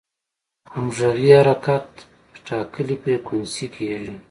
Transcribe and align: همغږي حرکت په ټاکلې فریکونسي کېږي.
همغږي 0.73 1.31
حرکت 1.39 1.87
په 2.31 2.37
ټاکلې 2.47 2.95
فریکونسي 3.01 3.65
کېږي. 3.75 4.15